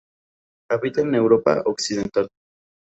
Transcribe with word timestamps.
Habita 0.71 1.01
en 1.01 1.13
Europa 1.13 1.61
occidental. 1.63 2.27